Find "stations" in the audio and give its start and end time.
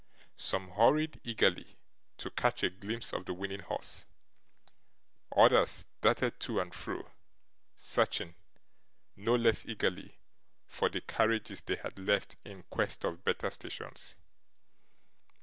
13.51-14.15